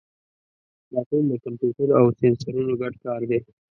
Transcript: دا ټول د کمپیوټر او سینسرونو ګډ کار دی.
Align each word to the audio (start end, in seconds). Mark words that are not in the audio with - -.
دا 0.91 1.01
ټول 1.09 1.23
د 1.31 1.33
کمپیوټر 1.43 1.89
او 1.99 2.05
سینسرونو 2.19 2.73
ګډ 2.81 2.93
کار 3.05 3.21
دی. 3.29 3.39